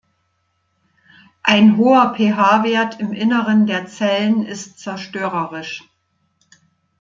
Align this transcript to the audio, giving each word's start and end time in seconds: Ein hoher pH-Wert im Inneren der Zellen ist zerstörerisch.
Ein 1.43 1.77
hoher 1.77 2.15
pH-Wert 2.15 2.99
im 2.99 3.13
Inneren 3.13 3.67
der 3.67 3.85
Zellen 3.85 4.43
ist 4.47 4.79
zerstörerisch. 4.79 5.83